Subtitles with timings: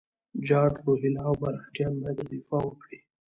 [0.47, 2.99] جاټ، روهیله او مرهټیان باید دفاع وکړي.